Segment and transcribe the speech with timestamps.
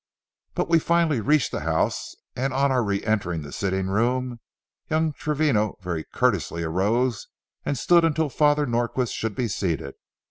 [0.55, 4.39] But we finally reached the house, and on our reëntering the sitting room,
[4.89, 7.27] young Travino very courteously arose
[7.63, 9.93] and stood until Father Norquin should be seated.